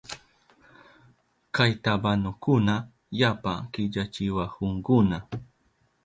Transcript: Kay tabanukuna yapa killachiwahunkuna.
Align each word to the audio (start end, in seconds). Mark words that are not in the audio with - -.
Kay 1.55 1.71
tabanukuna 1.83 2.75
yapa 3.19 3.53
killachiwahunkuna. 3.71 5.17